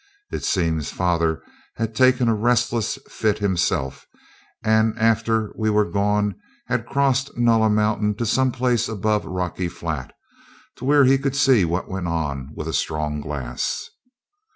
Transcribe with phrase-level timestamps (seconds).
[0.31, 1.43] It seems father
[1.75, 4.07] had taken a restless fit himself,
[4.63, 6.33] and after we were gone
[6.65, 10.11] had crossed Nulla Mountain to some place above Rocky Flat,
[10.77, 13.91] to where he could see what went on with a strong glass.